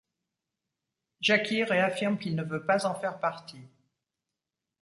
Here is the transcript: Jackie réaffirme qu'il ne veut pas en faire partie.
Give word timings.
Jackie 1.19 1.63
réaffirme 1.63 2.17
qu'il 2.17 2.35
ne 2.35 2.41
veut 2.43 2.65
pas 2.65 2.87
en 2.87 2.95
faire 2.95 3.19
partie. 3.19 3.67